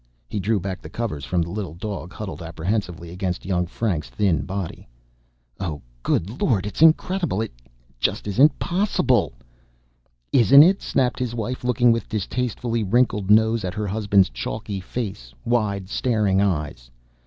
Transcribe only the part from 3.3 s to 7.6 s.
young Frank's thin body. "Oh, good Lord! It's incredible! It